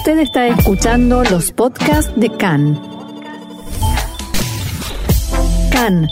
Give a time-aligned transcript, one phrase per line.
[0.00, 2.80] Usted está escuchando los podcasts de CAN.
[5.70, 6.08] CAN,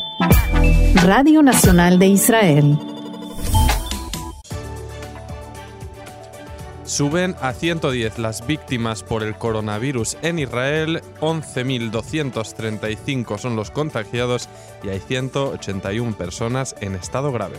[1.07, 2.79] Radio Nacional de Israel.
[6.85, 14.51] Suben a 110 las víctimas por el coronavirus en Israel, 11.235 son los contagiados
[14.83, 17.57] y hay 181 personas en estado grave.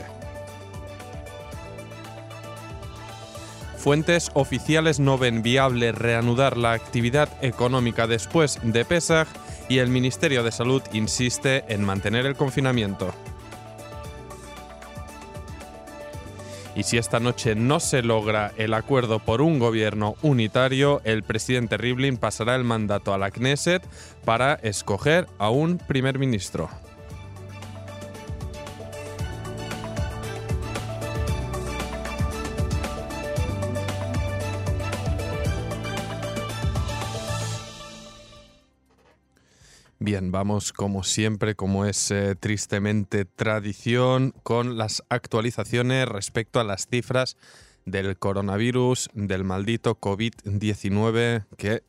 [3.79, 9.29] Fuentes oficiales no ven viable reanudar la actividad económica después de Pesach
[9.69, 13.13] y el Ministerio de Salud insiste en mantener el confinamiento.
[16.75, 21.77] Y si esta noche no se logra el acuerdo por un gobierno unitario, el presidente
[21.77, 23.81] Rivlin pasará el mandato a la Knesset
[24.25, 26.69] para escoger a un primer ministro.
[40.01, 46.87] Bien, vamos como siempre, como es eh, tristemente tradición, con las actualizaciones respecto a las
[46.87, 47.35] cifras
[47.85, 51.83] del coronavirus, del maldito COVID-19 que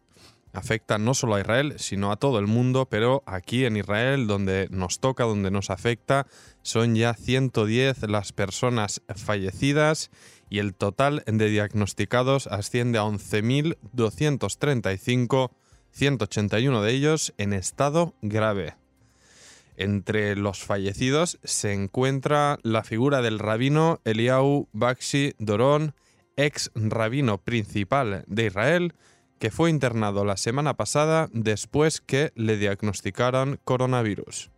[0.52, 4.66] afecta no solo a Israel, sino a todo el mundo, pero aquí en Israel, donde
[4.72, 6.26] nos toca, donde nos afecta,
[6.62, 10.10] son ya 110 las personas fallecidas
[10.48, 15.52] y el total de diagnosticados asciende a 11.235
[15.92, 18.74] 181 de ellos en estado grave.
[19.76, 25.94] Entre los fallecidos se encuentra la figura del rabino Eliau Bakshi Doron,
[26.36, 28.94] ex rabino principal de Israel,
[29.38, 34.50] que fue internado la semana pasada después que le diagnosticaron coronavirus.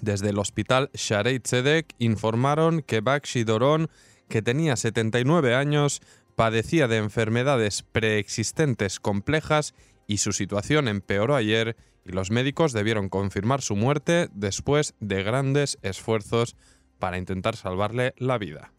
[0.00, 3.88] Desde el hospital Sharei Tzedek informaron que Bakshi Doron,
[4.28, 6.02] que tenía 79 años,
[6.36, 9.74] padecía de enfermedades preexistentes complejas
[10.06, 15.78] y su situación empeoró ayer y los médicos debieron confirmar su muerte después de grandes
[15.82, 16.54] esfuerzos
[16.98, 18.72] para intentar salvarle la vida.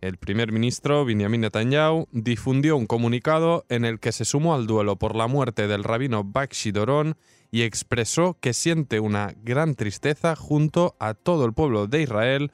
[0.00, 4.96] El primer ministro Benjamin Netanyahu difundió un comunicado en el que se sumó al duelo
[4.96, 7.16] por la muerte del rabino Bakshi Doron
[7.52, 12.50] y expresó que siente una gran tristeza junto a todo el pueblo de Israel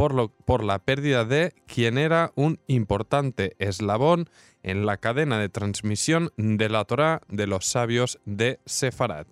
[0.00, 4.30] por, por la pérdida de quien era un importante eslabón
[4.62, 9.26] en la cadena de transmisión de la Torá de los sabios de Sefarat.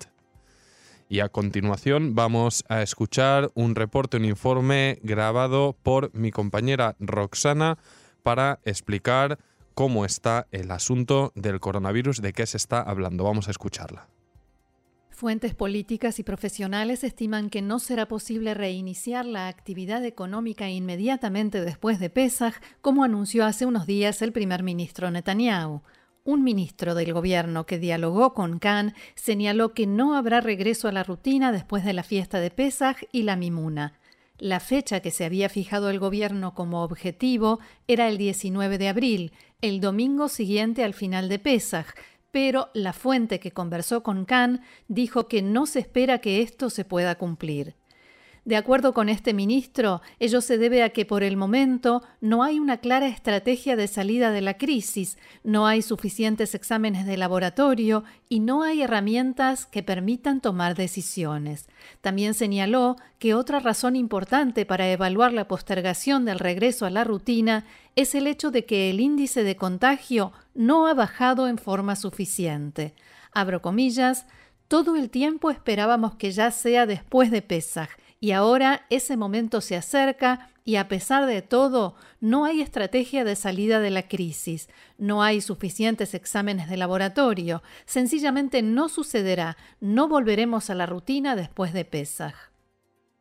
[1.08, 7.78] Y a continuación vamos a escuchar un reporte, un informe grabado por mi compañera Roxana
[8.22, 9.38] para explicar
[9.72, 13.24] cómo está el asunto del coronavirus, de qué se está hablando.
[13.24, 14.06] Vamos a escucharla.
[15.18, 21.98] Fuentes políticas y profesionales estiman que no será posible reiniciar la actividad económica inmediatamente después
[21.98, 25.82] de Pesach, como anunció hace unos días el primer ministro Netanyahu.
[26.22, 31.02] Un ministro del gobierno que dialogó con Khan señaló que no habrá regreso a la
[31.02, 33.98] rutina después de la fiesta de Pesach y la Mimuna.
[34.38, 37.58] La fecha que se había fijado el gobierno como objetivo
[37.88, 41.96] era el 19 de abril, el domingo siguiente al final de Pesach,
[42.30, 46.84] pero la fuente que conversó con Khan dijo que no se espera que esto se
[46.84, 47.76] pueda cumplir.
[48.48, 52.58] De acuerdo con este ministro, ello se debe a que por el momento no hay
[52.58, 58.40] una clara estrategia de salida de la crisis, no hay suficientes exámenes de laboratorio y
[58.40, 61.68] no hay herramientas que permitan tomar decisiones.
[62.00, 67.66] También señaló que otra razón importante para evaluar la postergación del regreso a la rutina
[67.96, 72.94] es el hecho de que el índice de contagio no ha bajado en forma suficiente.
[73.30, 74.24] Abro comillas,
[74.68, 79.76] todo el tiempo esperábamos que ya sea después de Pesaj y ahora ese momento se
[79.76, 84.68] acerca y a pesar de todo, no hay estrategia de salida de la crisis,
[84.98, 91.72] no hay suficientes exámenes de laboratorio, sencillamente no sucederá, no volveremos a la rutina después
[91.72, 92.34] de Pesaj.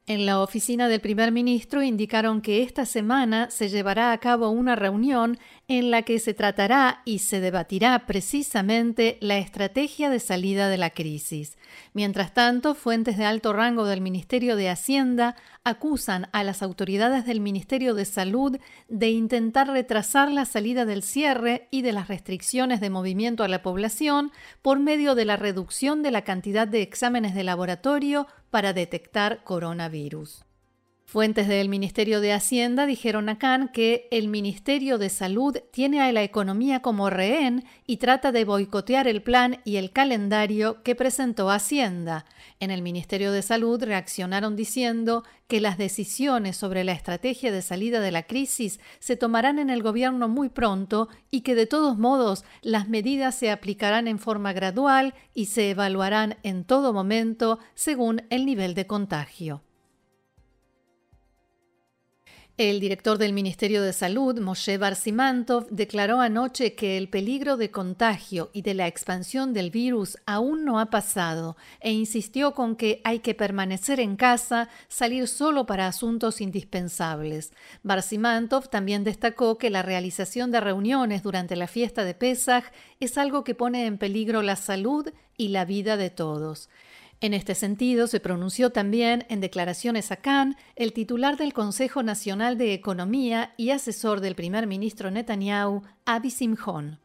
[0.09, 4.77] En la oficina del primer ministro indicaron que esta semana se llevará a cabo una
[4.77, 5.37] reunión
[5.67, 10.91] en la que se tratará y se debatirá precisamente la estrategia de salida de la
[10.91, 11.57] crisis.
[11.91, 17.41] Mientras tanto, fuentes de alto rango del Ministerio de Hacienda acusan a las autoridades del
[17.41, 18.57] Ministerio de Salud
[18.87, 23.61] de intentar retrasar la salida del cierre y de las restricciones de movimiento a la
[23.61, 24.31] población
[24.61, 28.25] por medio de la reducción de la cantidad de exámenes de laboratorio
[28.57, 30.46] para detectar coronavirus.
[31.09, 36.11] Fuentes del Ministerio de Hacienda dijeron a Khan que el Ministerio de Salud tiene a
[36.11, 41.49] la economía como rehén y trata de boicotear el plan y el calendario que presentó
[41.49, 42.25] Hacienda.
[42.59, 48.01] En el Ministerio de Salud reaccionaron diciendo que las decisiones sobre la estrategia de salida
[48.01, 52.43] de la crisis se tomarán en el gobierno muy pronto y que de todos modos
[52.61, 58.45] las medidas se aplicarán en forma gradual y se evaluarán en todo momento según el
[58.45, 59.61] nivel de contagio.
[62.57, 68.49] El director del Ministerio de Salud, Moshe Barsimantov, declaró anoche que el peligro de contagio
[68.51, 73.19] y de la expansión del virus aún no ha pasado e insistió con que hay
[73.19, 77.53] que permanecer en casa, salir solo para asuntos indispensables.
[77.83, 82.65] Barsimantov también destacó que la realización de reuniones durante la fiesta de Pesach
[82.99, 85.07] es algo que pone en peligro la salud
[85.37, 86.69] y la vida de todos.
[87.19, 92.59] En este sentido, se pronunció también en declaraciones a Cannes el titular del Consejo Nacional
[92.59, 96.99] de Economía y asesor del primer ministro Netanyahu, Avi Simchon.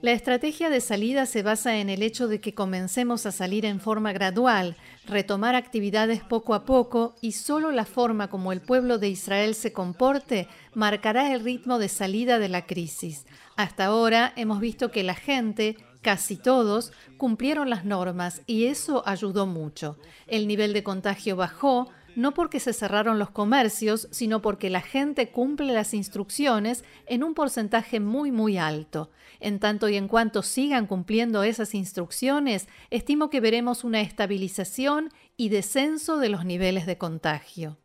[0.00, 3.80] La estrategia de salida se basa en el hecho de que comencemos a salir en
[3.80, 4.76] forma gradual,
[5.06, 9.72] retomar actividades poco a poco y solo la forma como el pueblo de Israel se
[9.72, 13.24] comporte marcará el ritmo de salida de la crisis.
[13.56, 19.46] Hasta ahora hemos visto que la gente, casi todos, cumplieron las normas y eso ayudó
[19.46, 19.96] mucho.
[20.26, 25.30] El nivel de contagio bajó, no porque se cerraron los comercios, sino porque la gente
[25.30, 29.10] cumple las instrucciones en un porcentaje muy muy alto.
[29.40, 35.48] En tanto y en cuanto sigan cumpliendo esas instrucciones, estimo que veremos una estabilización y
[35.48, 37.78] descenso de los niveles de contagio.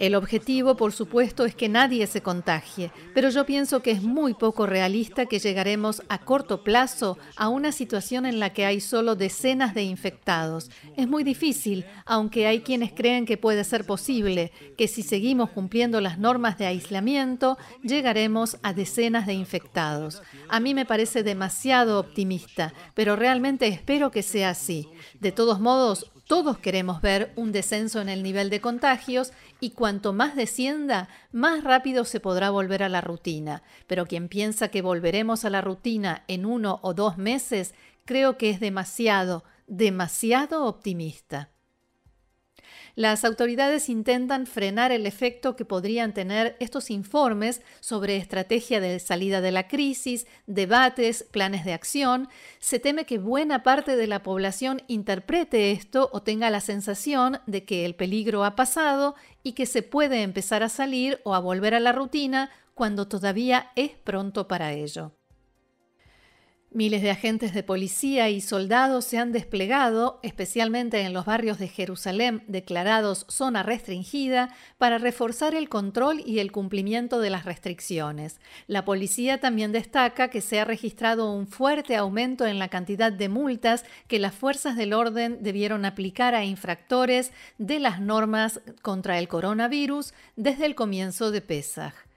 [0.00, 4.32] El objetivo, por supuesto, es que nadie se contagie, pero yo pienso que es muy
[4.32, 9.14] poco realista que llegaremos a corto plazo a una situación en la que hay solo
[9.14, 10.70] decenas de infectados.
[10.96, 16.00] Es muy difícil, aunque hay quienes creen que puede ser posible, que si seguimos cumpliendo
[16.00, 20.22] las normas de aislamiento, llegaremos a decenas de infectados.
[20.48, 24.88] A mí me parece demasiado optimista, pero realmente espero que sea así.
[25.20, 30.12] De todos modos, todos queremos ver un descenso en el nivel de contagios y cuanto
[30.12, 33.64] más descienda, más rápido se podrá volver a la rutina.
[33.88, 37.74] Pero quien piensa que volveremos a la rutina en uno o dos meses,
[38.04, 41.50] creo que es demasiado, demasiado optimista.
[43.00, 49.40] Las autoridades intentan frenar el efecto que podrían tener estos informes sobre estrategia de salida
[49.40, 52.28] de la crisis, debates, planes de acción.
[52.58, 57.64] Se teme que buena parte de la población interprete esto o tenga la sensación de
[57.64, 61.74] que el peligro ha pasado y que se puede empezar a salir o a volver
[61.74, 65.14] a la rutina cuando todavía es pronto para ello.
[66.72, 71.66] Miles de agentes de policía y soldados se han desplegado, especialmente en los barrios de
[71.66, 78.38] Jerusalén declarados zona restringida, para reforzar el control y el cumplimiento de las restricciones.
[78.68, 83.28] La policía también destaca que se ha registrado un fuerte aumento en la cantidad de
[83.28, 89.26] multas que las fuerzas del orden debieron aplicar a infractores de las normas contra el
[89.26, 92.09] coronavirus desde el comienzo de Pesach.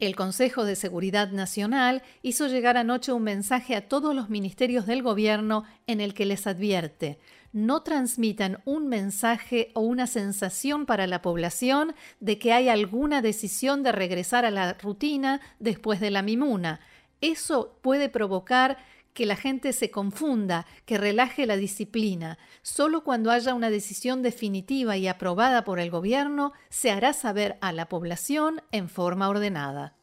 [0.00, 5.02] El Consejo de Seguridad Nacional hizo llegar anoche un mensaje a todos los ministerios del
[5.02, 7.18] gobierno en el que les advierte
[7.52, 13.82] no transmitan un mensaje o una sensación para la población de que hay alguna decisión
[13.82, 16.80] de regresar a la rutina después de la mimuna.
[17.20, 18.78] Eso puede provocar
[19.14, 22.38] que la gente se confunda, que relaje la disciplina.
[22.62, 27.72] Solo cuando haya una decisión definitiva y aprobada por el gobierno se hará saber a
[27.72, 29.99] la población en forma ordenada.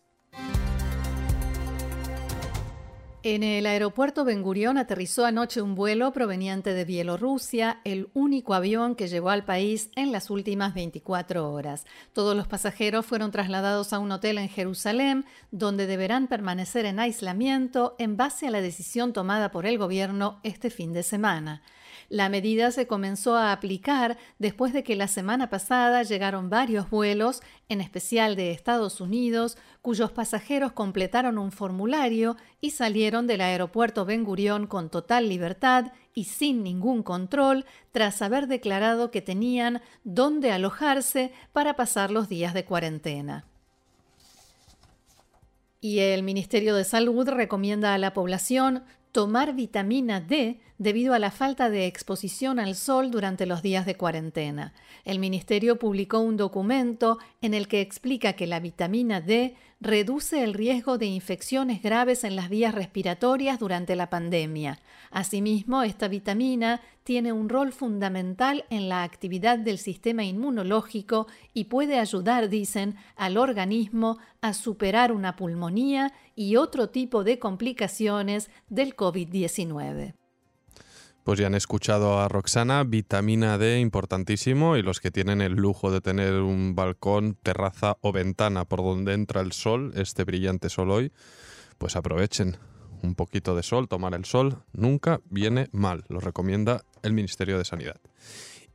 [3.29, 8.95] En el aeropuerto Ben Gurión aterrizó anoche un vuelo proveniente de Bielorrusia, el único avión
[8.95, 11.85] que llegó al país en las últimas 24 horas.
[12.13, 17.97] Todos los pasajeros fueron trasladados a un hotel en Jerusalén, donde deberán permanecer en aislamiento
[17.99, 21.63] en base a la decisión tomada por el gobierno este fin de semana.
[22.09, 27.41] La medida se comenzó a aplicar después de que la semana pasada llegaron varios vuelos,
[27.67, 34.23] en especial de Estados Unidos, cuyos pasajeros completaron un formulario y salieron del aeropuerto Ben
[34.23, 41.33] Gurión con total libertad y sin ningún control, tras haber declarado que tenían dónde alojarse
[41.51, 43.45] para pasar los días de cuarentena.
[45.81, 51.31] Y el Ministerio de Salud recomienda a la población tomar vitamina D debido a la
[51.31, 54.73] falta de exposición al sol durante los días de cuarentena.
[55.05, 60.53] El ministerio publicó un documento en el que explica que la vitamina D reduce el
[60.53, 64.79] riesgo de infecciones graves en las vías respiratorias durante la pandemia.
[65.11, 71.99] Asimismo, esta vitamina tiene un rol fundamental en la actividad del sistema inmunológico y puede
[71.99, 80.15] ayudar, dicen, al organismo a superar una pulmonía y otro tipo de complicaciones del COVID-19.
[81.27, 85.91] Pues ya han escuchado a Roxana, vitamina D importantísimo y los que tienen el lujo
[85.91, 90.89] de tener un balcón, terraza o ventana por donde entra el sol, este brillante sol
[90.89, 91.11] hoy,
[91.77, 92.55] pues aprovechen
[93.03, 97.65] un poquito de sol, tomar el sol, nunca viene mal, lo recomienda el Ministerio de
[97.65, 97.99] Sanidad.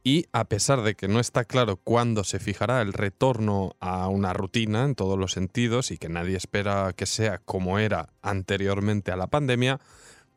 [0.05, 4.35] Y a pesar de que no está claro cuándo se fijará el retorno a una
[4.35, 9.17] rutina en todos los sentidos y que nadie espera que sea como era anteriormente a
[9.17, 9.81] la pandemia,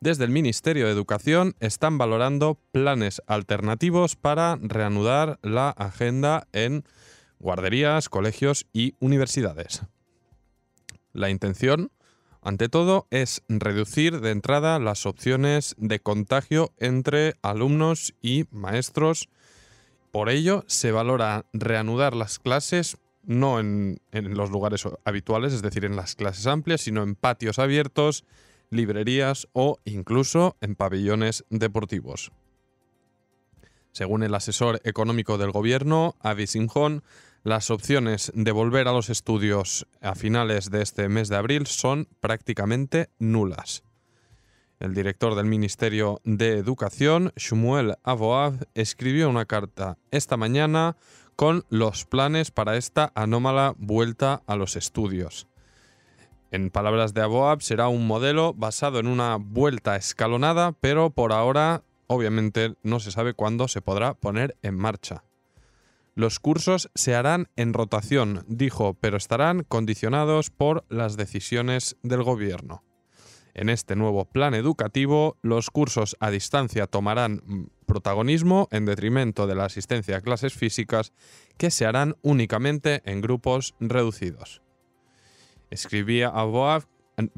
[0.00, 6.84] desde el Ministerio de Educación están valorando planes alternativos para reanudar la agenda en
[7.38, 9.82] guarderías, colegios y universidades.
[11.12, 11.90] La intención,
[12.42, 19.28] ante todo, es reducir de entrada las opciones de contagio entre alumnos y maestros.
[20.12, 25.96] Por ello, se valora reanudar las clases no en, los lugares habituales, es decir, en
[25.96, 28.24] las clases amplias, sino en patios abiertos,
[28.70, 32.32] librerías o incluso en pabellones deportivos.
[33.92, 37.02] Según el asesor económico del gobierno, Avi Simjon,
[37.44, 42.08] las opciones de volver a los estudios a finales de este mes de abril son
[42.20, 43.84] prácticamente nulas.
[44.80, 50.96] El director del Ministerio de Educación, Shmuel Avoab, escribió una carta esta mañana
[51.36, 55.46] con los planes para esta anómala vuelta a los estudios.
[56.50, 61.82] En palabras de Aboab, será un modelo basado en una vuelta escalonada, pero por ahora
[62.06, 65.24] obviamente no se sabe cuándo se podrá poner en marcha.
[66.14, 72.82] Los cursos se harán en rotación, dijo, pero estarán condicionados por las decisiones del gobierno.
[73.52, 79.64] En este nuevo plan educativo, los cursos a distancia tomarán protagonismo en detrimento de la
[79.64, 81.12] asistencia a clases físicas
[81.56, 84.62] que se harán únicamente en grupos reducidos.
[85.70, 86.84] Escribía a Boab,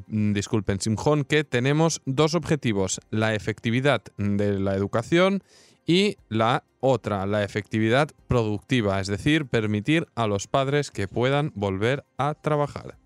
[0.09, 5.43] disculpen, Simjón, que tenemos dos objetivos, la efectividad de la educación
[5.87, 12.05] y la otra, la efectividad productiva, es decir, permitir a los padres que puedan volver
[12.19, 12.99] a trabajar.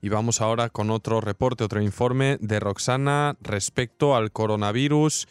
[0.00, 5.28] Y vamos ahora con otro reporte, otro informe de Roxana respecto al coronavirus,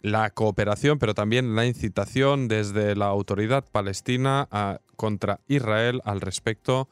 [0.00, 4.48] la cooperación, pero también la incitación desde la autoridad palestina
[4.96, 6.88] contra Israel al respecto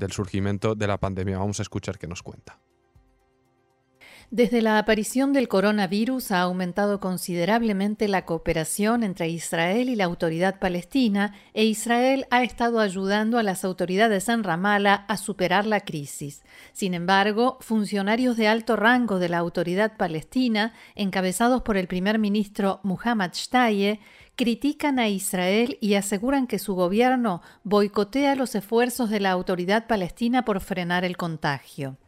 [0.00, 1.38] del surgimiento de la pandemia.
[1.38, 2.58] Vamos a escuchar qué nos cuenta.
[4.32, 10.60] Desde la aparición del coronavirus ha aumentado considerablemente la cooperación entre Israel y la autoridad
[10.60, 16.44] palestina e Israel ha estado ayudando a las autoridades en Ramallah a superar la crisis.
[16.72, 22.78] Sin embargo, funcionarios de alto rango de la autoridad palestina, encabezados por el primer ministro
[22.84, 23.98] Muhammad Shtaye,
[24.40, 30.46] critican a Israel y aseguran que su gobierno boicotea los esfuerzos de la autoridad palestina
[30.46, 31.98] por frenar el contagio.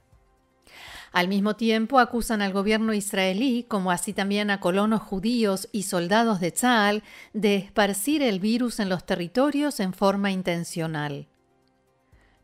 [1.13, 6.41] Al mismo tiempo acusan al gobierno israelí, como así también a colonos judíos y soldados
[6.41, 7.03] de Tzal,
[7.35, 11.29] de esparcir el virus en los territorios en forma intencional.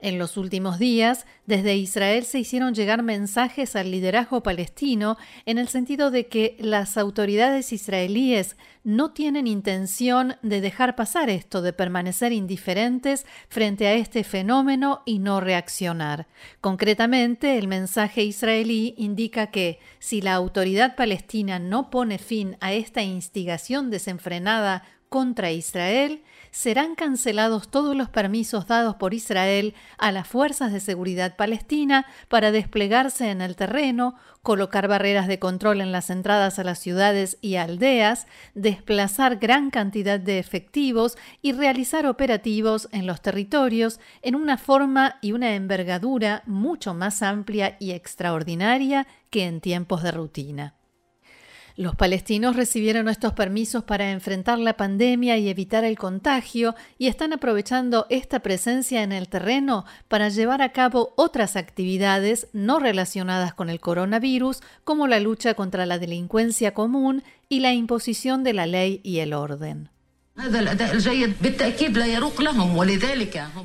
[0.00, 5.66] En los últimos días, desde Israel se hicieron llegar mensajes al liderazgo palestino en el
[5.66, 12.32] sentido de que las autoridades israelíes no tienen intención de dejar pasar esto, de permanecer
[12.32, 16.28] indiferentes frente a este fenómeno y no reaccionar.
[16.60, 23.02] Concretamente, el mensaje israelí indica que si la autoridad palestina no pone fin a esta
[23.02, 30.72] instigación desenfrenada contra Israel, serán cancelados todos los permisos dados por Israel a las fuerzas
[30.72, 36.58] de seguridad palestina para desplegarse en el terreno, colocar barreras de control en las entradas
[36.58, 43.20] a las ciudades y aldeas, desplazar gran cantidad de efectivos y realizar operativos en los
[43.20, 50.02] territorios en una forma y una envergadura mucho más amplia y extraordinaria que en tiempos
[50.02, 50.77] de rutina.
[51.78, 57.32] Los palestinos recibieron estos permisos para enfrentar la pandemia y evitar el contagio y están
[57.32, 63.70] aprovechando esta presencia en el terreno para llevar a cabo otras actividades no relacionadas con
[63.70, 69.00] el coronavirus, como la lucha contra la delincuencia común y la imposición de la ley
[69.04, 69.88] y el orden.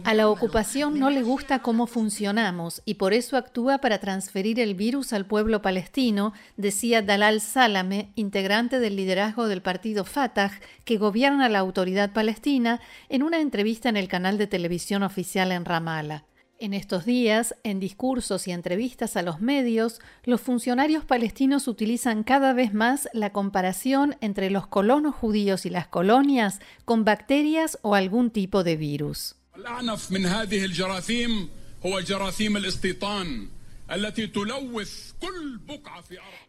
[0.04, 4.74] A la ocupación no le gusta cómo funcionamos y por eso actúa para transferir el
[4.74, 10.52] virus al pueblo palestino, decía Dalal Salame, integrante del liderazgo del partido Fatah,
[10.84, 15.66] que gobierna la autoridad palestina, en una entrevista en el canal de televisión oficial en
[15.66, 16.24] Ramallah.
[16.64, 22.54] En estos días, en discursos y entrevistas a los medios, los funcionarios palestinos utilizan cada
[22.54, 28.32] vez más la comparación entre los colonos judíos y las colonias con bacterias o algún
[28.32, 29.36] tipo de virus.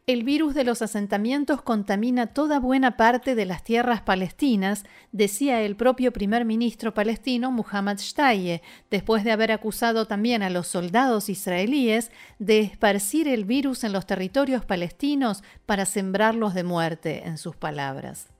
[0.07, 5.77] El virus de los asentamientos contamina toda buena parte de las tierras palestinas, decía el
[5.77, 12.11] propio primer ministro palestino Muhammad Shtaye, después de haber acusado también a los soldados israelíes
[12.39, 18.34] de esparcir el virus en los territorios palestinos para sembrarlos de muerte, en sus palabras.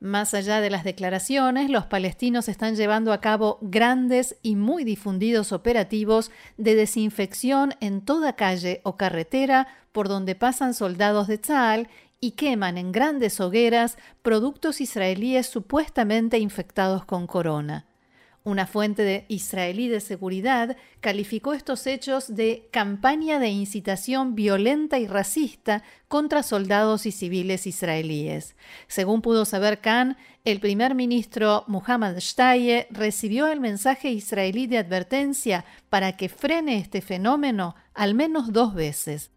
[0.00, 5.52] Más allá de las declaraciones, los palestinos están llevando a cabo grandes y muy difundidos
[5.52, 11.88] operativos de desinfección en toda calle o carretera por donde pasan soldados de Tzal
[12.20, 17.86] y queman en grandes hogueras productos israelíes supuestamente infectados con corona.
[18.46, 25.06] Una fuente de israelí de seguridad calificó estos hechos de campaña de incitación violenta y
[25.06, 28.54] racista contra soldados y civiles israelíes.
[28.86, 35.64] Según pudo saber Khan, el primer ministro Muhammad Shtaye recibió el mensaje israelí de advertencia
[35.88, 39.30] para que frene este fenómeno al menos dos veces.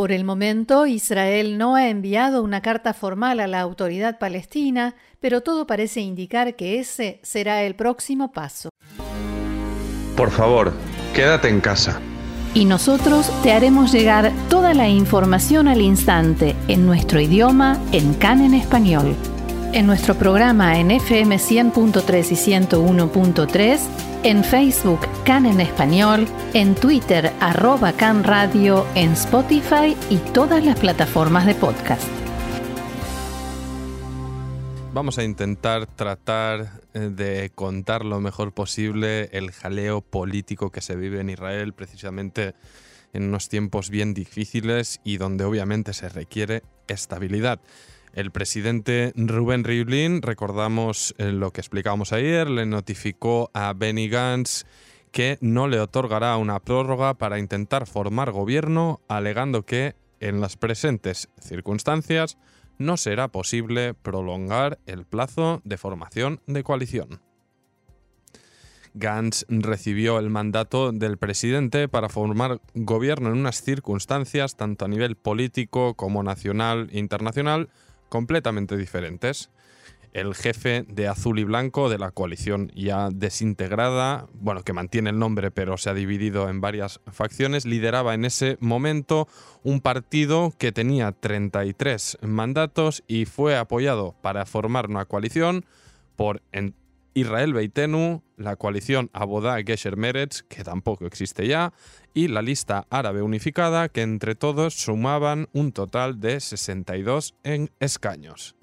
[0.00, 5.42] Por el momento, Israel no ha enviado una carta formal a la autoridad palestina, pero
[5.42, 8.70] todo parece indicar que ese será el próximo paso.
[10.16, 10.72] Por favor,
[11.14, 12.00] quédate en casa.
[12.54, 18.40] Y nosotros te haremos llegar toda la información al instante en nuestro idioma en CAN
[18.40, 19.14] en español.
[19.72, 23.78] En nuestro programa en FM 100.3 y 101.3
[24.24, 30.76] en Facebook Can en Español, en Twitter arroba Can Radio, en Spotify y todas las
[30.76, 32.02] plataformas de podcast.
[34.92, 40.96] Vamos a intentar tratar eh, de contar lo mejor posible el jaleo político que se
[40.96, 42.56] vive en Israel precisamente
[43.12, 47.60] en unos tiempos bien difíciles y donde obviamente se requiere estabilidad.
[48.12, 54.64] El presidente Rubén Rivlin, recordamos eh, lo que explicábamos ayer, le notificó a Benny Gantz
[55.12, 61.28] que no le otorgará una prórroga para intentar formar gobierno, alegando que en las presentes
[61.40, 62.36] circunstancias
[62.78, 67.20] no será posible prolongar el plazo de formación de coalición.
[68.94, 75.14] Gantz recibió el mandato del presidente para formar gobierno en unas circunstancias tanto a nivel
[75.16, 77.68] político como nacional e internacional
[78.10, 79.48] completamente diferentes.
[80.12, 85.20] El jefe de azul y blanco de la coalición ya desintegrada, bueno, que mantiene el
[85.20, 89.28] nombre pero se ha dividido en varias facciones, lideraba en ese momento
[89.62, 95.64] un partido que tenía 33 mandatos y fue apoyado para formar una coalición
[96.16, 96.42] por
[97.14, 101.72] Israel Beitenu, la coalición Abodá Gesher Meretz, que tampoco existe ya,
[102.14, 108.56] y la lista árabe unificada, que entre todos sumaban un total de 62 en escaños.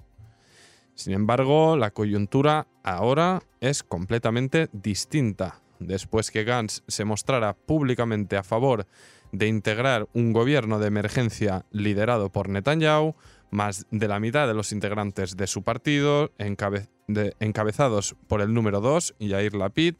[0.94, 5.60] Sin embargo, la coyuntura ahora es completamente distinta.
[5.78, 8.86] Después que Gantz se mostrara públicamente a favor
[9.30, 13.14] de integrar un gobierno de emergencia liderado por Netanyahu,
[13.50, 19.14] más de la mitad de los integrantes de su partido, encabezados por el número 2,
[19.20, 19.94] Yair Lapid,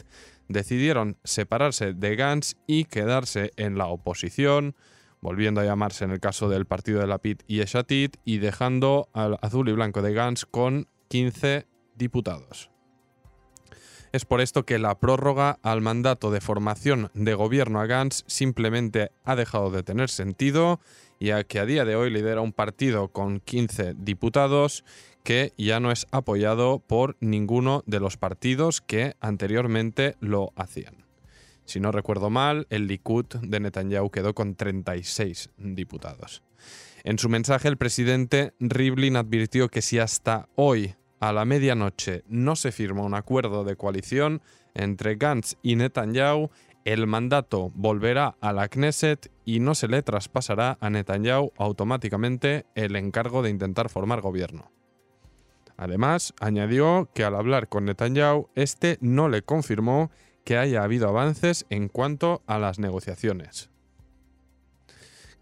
[0.48, 4.74] decidieron separarse de Gantz y quedarse en la oposición,
[5.20, 9.38] volviendo a llamarse en el caso del partido de Lapid y Eshatit, y dejando al
[9.42, 12.70] azul y blanco de Gantz con 15 diputados.
[14.10, 19.10] Es por esto que la prórroga al mandato de formación de gobierno a Gantz simplemente
[19.24, 20.80] ha dejado de tener sentido,
[21.20, 24.84] ya que a día de hoy lidera un partido con 15 diputados
[25.24, 31.04] que ya no es apoyado por ninguno de los partidos que anteriormente lo hacían.
[31.64, 36.42] Si no recuerdo mal, el Likud de Netanyahu quedó con 36 diputados.
[37.04, 42.56] En su mensaje, el presidente Rivlin advirtió que si hasta hoy a la medianoche no
[42.56, 44.40] se firma un acuerdo de coalición
[44.74, 46.50] entre Gantz y Netanyahu,
[46.84, 52.96] el mandato volverá a la Knesset y no se le traspasará a Netanyahu automáticamente el
[52.96, 54.70] encargo de intentar formar gobierno.
[55.76, 60.10] Además, añadió que al hablar con Netanyahu, este no le confirmó
[60.44, 63.70] que haya habido avances en cuanto a las negociaciones.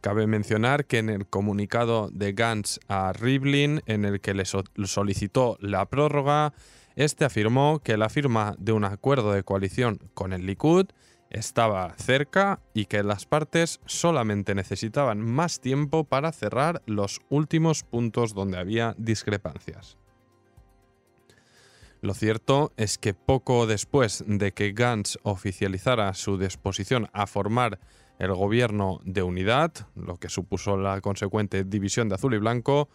[0.01, 5.57] Cabe mencionar que en el comunicado de Gantz a Rivlin, en el que le solicitó
[5.61, 6.53] la prórroga,
[6.97, 10.87] Este afirmó que la firma de un acuerdo de coalición con el Likud
[11.37, 18.35] estaba cerca y que las partes solamente necesitaban más tiempo para cerrar los últimos puntos
[18.35, 19.99] donde había discrepancias.
[22.01, 27.81] Lo cierto es que poco después de que Gantz oficializara su disposición a formar
[28.19, 32.89] el gobierno de unidad, lo que supuso la consecuente división de azul y blanco,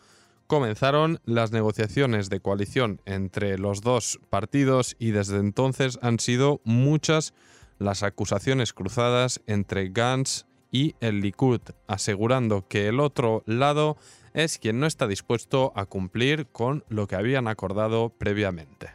[0.47, 7.33] comenzaron las negociaciones de coalición entre los dos partidos y desde entonces han sido muchas
[7.81, 13.97] las acusaciones cruzadas entre Gantz y el Likud, asegurando que el otro lado
[14.33, 18.91] es quien no está dispuesto a cumplir con lo que habían acordado previamente.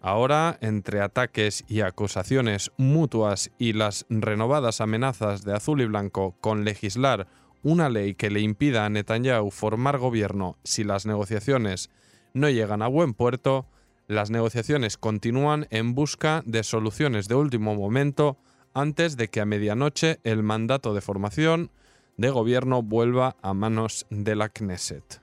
[0.00, 6.64] Ahora, entre ataques y acusaciones mutuas y las renovadas amenazas de azul y blanco con
[6.64, 7.28] legislar
[7.62, 11.90] una ley que le impida a Netanyahu formar gobierno si las negociaciones
[12.32, 13.66] no llegan a buen puerto,
[14.08, 18.38] las negociaciones continúan en busca de soluciones de último momento
[18.74, 21.70] antes de que a medianoche el mandato de formación
[22.16, 25.22] de gobierno vuelva a manos de la Knesset.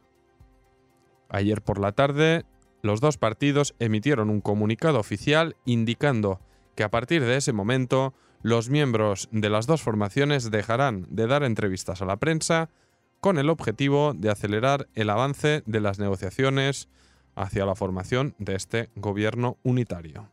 [1.29, 2.45] Ayer por la tarde,
[2.81, 6.39] los dos partidos emitieron un comunicado oficial indicando
[6.75, 11.43] que a partir de ese momento los miembros de las dos formaciones dejarán de dar
[11.43, 12.69] entrevistas a la prensa
[13.19, 16.87] con el objetivo de acelerar el avance de las negociaciones
[17.39, 20.29] hacia la formación de este gobierno unitario.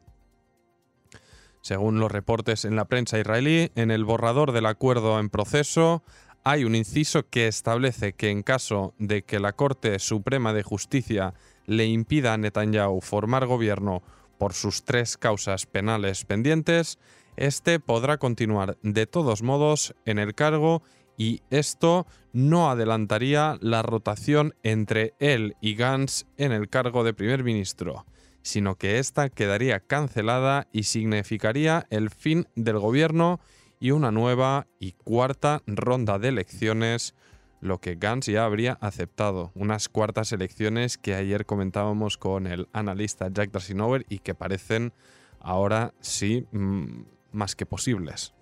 [1.62, 6.02] Según los reportes en la prensa israelí, en el borrador del acuerdo en proceso
[6.42, 11.34] hay un inciso que establece que en caso de que la Corte Suprema de Justicia
[11.64, 14.02] le impida a Netanyahu formar gobierno
[14.38, 16.98] por sus tres causas penales pendientes,
[17.36, 20.82] este podrá continuar de todos modos en el cargo
[21.16, 27.44] y esto no adelantaría la rotación entre él y Gantz en el cargo de primer
[27.44, 28.04] ministro,
[28.42, 33.40] sino que ésta quedaría cancelada y significaría el fin del gobierno
[33.80, 37.14] y una nueva y cuarta ronda de elecciones
[37.60, 39.50] lo que Gantz ya habría aceptado.
[39.54, 44.92] Unas cuartas elecciones que ayer comentábamos con el analista Jack Drasinover y que parecen
[45.40, 47.02] ahora sí mm,
[47.32, 48.34] más que posibles.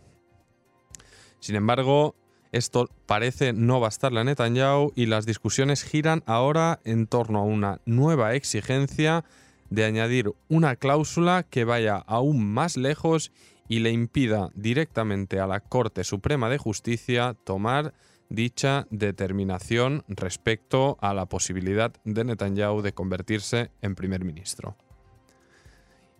[1.40, 2.16] Sin embargo,
[2.54, 7.80] esto parece no bastarle a Netanyahu y las discusiones giran ahora en torno a una
[7.84, 9.24] nueva exigencia
[9.70, 13.32] de añadir una cláusula que vaya aún más lejos
[13.68, 17.92] y le impida directamente a la Corte Suprema de Justicia tomar
[18.28, 24.76] dicha determinación respecto a la posibilidad de Netanyahu de convertirse en primer ministro.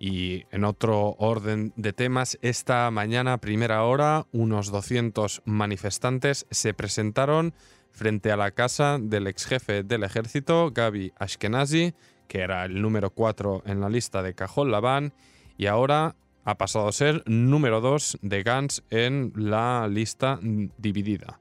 [0.06, 7.54] Y en otro orden de temas, esta mañana, primera hora, unos 200 manifestantes se presentaron
[7.90, 11.94] frente a la casa del ex jefe del ejército, Gaby Ashkenazi,
[12.28, 15.14] que era el número 4 en la lista de Cajol Labán,
[15.56, 20.38] y ahora ha pasado a ser número 2 de Gantz en la lista
[20.76, 21.40] dividida.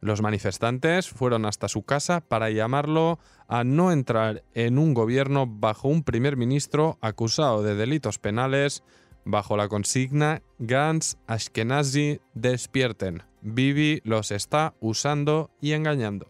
[0.00, 5.88] Los manifestantes fueron hasta su casa para llamarlo a no entrar en un gobierno bajo
[5.88, 8.82] un primer ministro acusado de delitos penales
[9.26, 13.24] bajo la consigna Gans Ashkenazi despierten.
[13.42, 16.28] Bibi los está usando y engañando.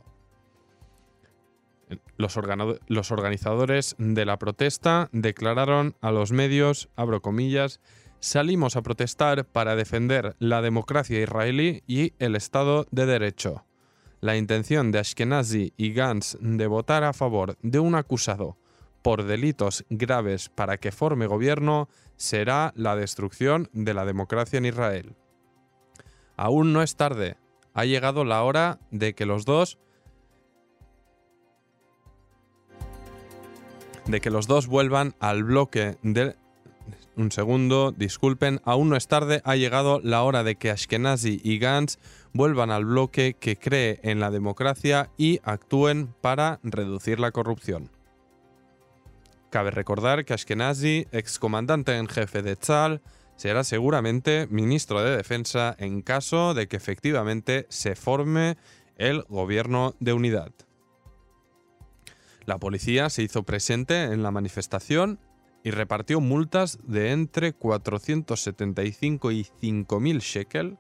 [2.16, 2.38] Los,
[2.86, 7.80] los, organizadores de la protesta declararon a los medios, abro comillas,
[8.20, 13.64] Salimos a protestar para defender la democracia israelí y el Estado de Derecho.
[14.20, 18.58] La intención de Ashkenazi y Gantz de votar a favor de un acusado
[19.00, 25.16] por delitos graves para que forme gobierno será la destrucción de la democracia en Israel.
[26.36, 27.38] Aún no es tarde,
[27.72, 29.78] ha llegado la hora de que los dos
[34.04, 36.36] de que los dos vuelvan al bloque del
[37.20, 41.58] un segundo, disculpen, aún no es tarde, ha llegado la hora de que Ashkenazi y
[41.58, 41.98] Gantz
[42.32, 47.90] vuelvan al bloque que cree en la democracia y actúen para reducir la corrupción.
[49.50, 53.02] Cabe recordar que Ashkenazi, excomandante en jefe de Tzal,
[53.36, 58.56] será seguramente ministro de Defensa en caso de que efectivamente se forme
[58.96, 60.52] el gobierno de unidad.
[62.46, 65.18] La policía se hizo presente en la manifestación
[65.62, 70.78] y repartió multas de entre 475 y 5.000 shekel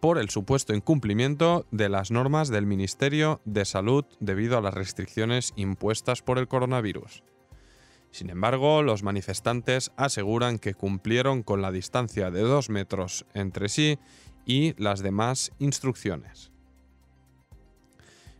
[0.00, 5.52] por el supuesto incumplimiento de las normas del Ministerio de Salud debido a las restricciones
[5.56, 7.24] impuestas por el coronavirus.
[8.10, 13.98] Sin embargo, los manifestantes aseguran que cumplieron con la distancia de dos metros entre sí
[14.46, 16.52] y las demás instrucciones.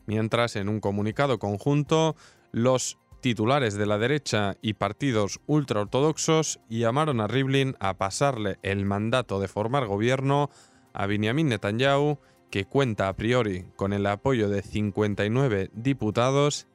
[0.07, 2.14] Mientras, en un comunicado conjunto,
[2.52, 9.41] los titulares de la derecha y partidos ultraortodoxos llamaron a Rivlin a pasarle el mandato
[9.41, 10.49] de formar gobierno
[10.93, 12.21] a Benjamin Netanyahu,
[12.53, 16.69] que cuenta a priori con el apoyo de 59 diputados,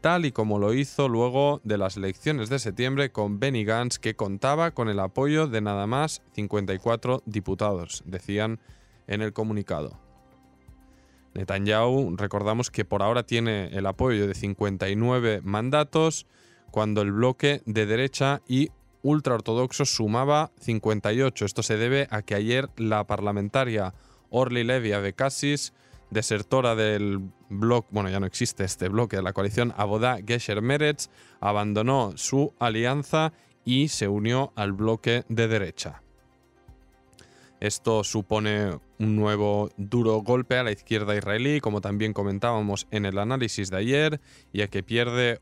[0.00, 4.16] tal y como lo hizo luego de las elecciones de septiembre con Benny Gantz, que
[4.16, 8.60] contaba con el apoyo de nada más 54 diputados, decían
[9.08, 10.07] en el comunicado.
[11.34, 16.26] Netanyahu, recordamos que por ahora tiene el apoyo de 59 mandatos,
[16.70, 18.70] cuando el bloque de derecha y
[19.02, 21.44] ultraortodoxo sumaba 58.
[21.44, 23.94] Esto se debe a que ayer la parlamentaria
[24.30, 25.72] Orly Levy Abekasis,
[26.10, 31.08] desertora del bloque, bueno, ya no existe este bloque de la coalición Abodá Gesher Meretz,
[31.40, 33.32] abandonó su alianza
[33.64, 36.02] y se unió al bloque de derecha.
[37.60, 43.18] Esto supone un nuevo duro golpe a la izquierda israelí, como también comentábamos en el
[43.18, 44.20] análisis de ayer,
[44.52, 45.40] ya que pierde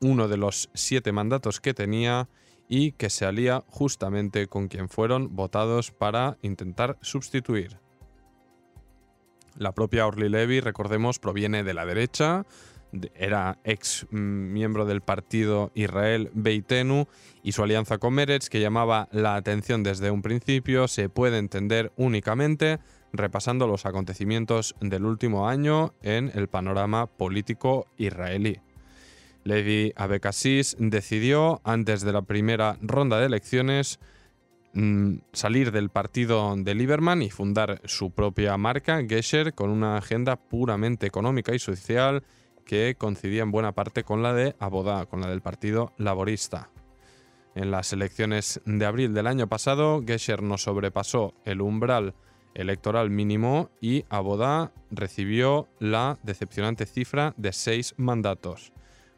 [0.00, 2.28] uno de los siete mandatos que tenía
[2.68, 7.78] y que se alía justamente con quien fueron votados para intentar sustituir.
[9.56, 12.44] La propia Orly Levy, recordemos, proviene de la derecha,
[13.14, 17.06] era ex mm, miembro del partido Israel Beitenu
[17.42, 21.92] y su alianza con Meretz, que llamaba la atención desde un principio, se puede entender
[21.96, 22.78] únicamente
[23.12, 28.60] repasando los acontecimientos del último año en el panorama político israelí.
[29.44, 34.00] Levi Abekassis decidió, antes de la primera ronda de elecciones,
[34.74, 40.36] mm, salir del partido de Lieberman y fundar su propia marca, Gesher, con una agenda
[40.36, 42.24] puramente económica y social
[42.66, 46.68] que coincidía en buena parte con la de Abodá, con la del Partido Laborista.
[47.54, 52.14] En las elecciones de abril del año pasado, Gesher no sobrepasó el umbral
[52.52, 58.72] electoral mínimo y Abodá recibió la decepcionante cifra de seis mandatos.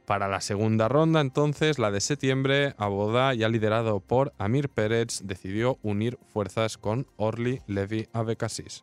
[0.06, 5.78] Para la segunda ronda, entonces, la de septiembre, Abodá, ya liderado por Amir Pérez, decidió
[5.82, 8.82] unir fuerzas con Orly Levy Abekasis.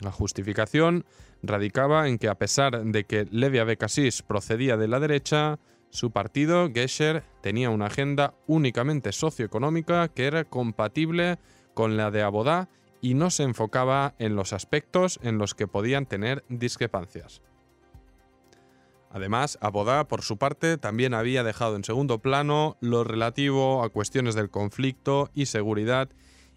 [0.00, 1.04] La justificación
[1.46, 5.58] radicaba en que a pesar de que Levi Abekassis procedía de la derecha,
[5.90, 11.38] su partido, Gesher, tenía una agenda únicamente socioeconómica que era compatible
[11.72, 12.68] con la de Abodá
[13.00, 17.42] y no se enfocaba en los aspectos en los que podían tener discrepancias.
[19.10, 24.34] Además, Abodá, por su parte, también había dejado en segundo plano lo relativo a cuestiones
[24.34, 26.08] del conflicto y seguridad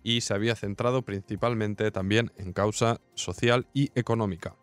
[0.01, 4.55] y se había centrado principalmente también en causa social y económica.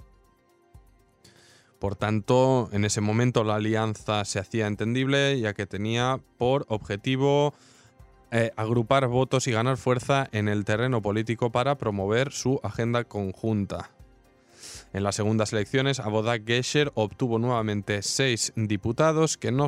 [1.84, 7.52] Por tanto, en ese momento la alianza se hacía entendible ya que tenía por objetivo
[8.30, 13.90] eh, agrupar votos y ganar fuerza en el terreno político para promover su agenda conjunta.
[14.94, 19.66] En las segundas elecciones, Abodak Gesher obtuvo nuevamente seis diputados, que no,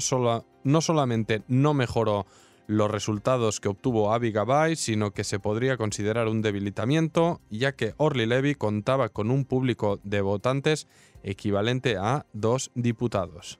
[0.64, 2.24] no solamente no mejoró
[2.66, 7.94] los resultados que obtuvo Avi Gabay, sino que se podría considerar un debilitamiento, ya que
[7.96, 10.88] Orly Levy contaba con un público de votantes
[11.22, 13.59] equivalente a dos diputados.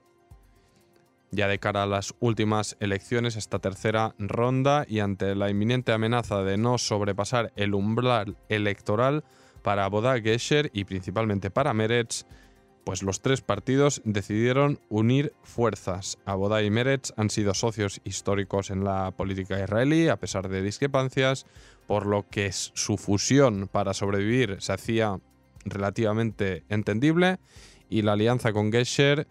[1.31, 6.43] Ya de cara a las últimas elecciones, esta tercera ronda, y ante la inminente amenaza
[6.43, 9.25] de no sobrepasar el umbral electoral
[9.61, 12.25] para Boda Gesher y principalmente para Meretz,
[12.87, 16.19] pues los tres partidos decidieron unir fuerzas.
[16.23, 21.45] Abodá y Meretz han sido socios históricos en la política israelí, a pesar de discrepancias,
[21.85, 25.19] por lo que su fusión para sobrevivir se hacía
[25.65, 27.39] relativamente entendible
[27.89, 29.27] y la alianza con Gesher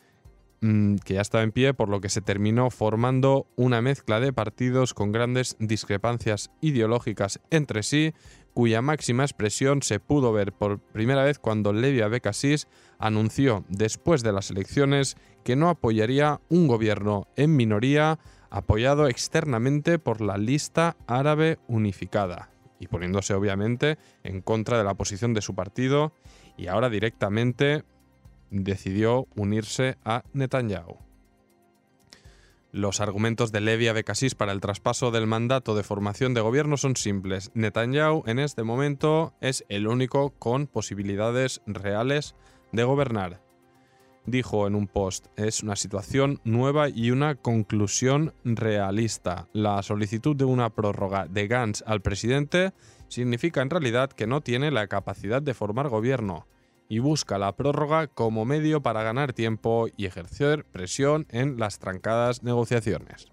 [0.60, 4.32] mm, que ya estaba en pie, por lo que se terminó formando una mezcla de
[4.32, 8.14] partidos con grandes discrepancias ideológicas entre sí,
[8.54, 14.32] cuya máxima expresión se pudo ver por primera vez cuando Levi Abekassis anunció después de
[14.32, 21.58] las elecciones que no apoyaría un gobierno en minoría apoyado externamente por la lista árabe
[21.68, 26.12] unificada y poniéndose obviamente en contra de la posición de su partido
[26.56, 27.84] y ahora directamente
[28.50, 30.98] decidió unirse a Netanyahu.
[32.72, 36.94] Los argumentos de Levi Abekassis para el traspaso del mandato de formación de gobierno son
[36.96, 37.50] simples.
[37.54, 42.34] Netanyahu en este momento es el único con posibilidades reales
[42.72, 43.40] de gobernar.
[44.26, 49.48] Dijo en un post, es una situación nueva y una conclusión realista.
[49.54, 52.72] La solicitud de una prórroga de Gantz al presidente
[53.08, 56.46] significa en realidad que no tiene la capacidad de formar gobierno
[56.88, 62.42] y busca la prórroga como medio para ganar tiempo y ejercer presión en las trancadas
[62.42, 63.28] negociaciones.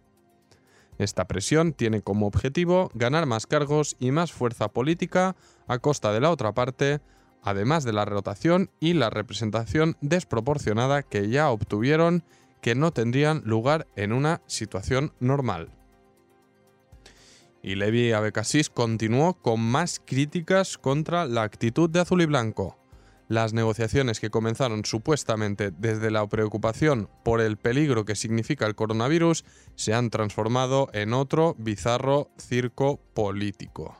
[0.97, 5.35] Esta presión tiene como objetivo ganar más cargos y más fuerza política
[5.67, 7.01] a costa de la otra parte,
[7.41, 12.23] además de la rotación y la representación desproporcionada que ya obtuvieron,
[12.61, 15.71] que no tendrían lugar en una situación normal.
[17.61, 22.82] Y Levi Abecassis continuó con más críticas contra la actitud de Azul y Blanco.
[23.33, 29.43] Las negociaciones que comenzaron supuestamente desde la preocupación por el peligro que significa el coronavirus
[29.73, 33.97] se han transformado en otro bizarro circo político.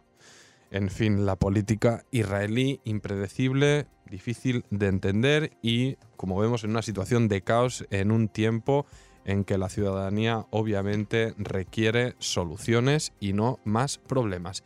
[0.69, 7.28] En fin, la política israelí impredecible, difícil de entender y, como vemos, en una situación
[7.28, 8.86] de caos en un tiempo
[9.26, 14.63] en que la ciudadanía obviamente requiere soluciones y no más problemas.